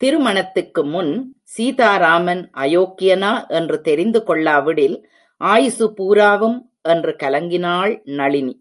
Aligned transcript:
திருமணத்துக்கு 0.00 0.82
முன் 0.84 1.12
சீதாராமன் 1.42 2.42
அயோக்கியனா 2.56 3.30
என்று 3.50 3.80
தெரிந்து 3.80 4.22
கொள்ளாவிடில் 4.22 4.98
ஆயுசு 5.40 5.88
பூராவும்...? 5.94 6.58
என்று 6.88 7.12
கலங்கினாள் 7.22 7.92
நளினி. 8.12 8.54